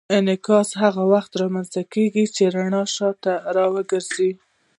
[0.17, 4.31] انعکاس هغه وخت رامنځته کېږي چې رڼا شاته راګرځي.